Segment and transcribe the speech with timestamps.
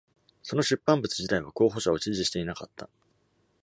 [0.41, 2.89] その出版物自体は候補者を支持していなかった。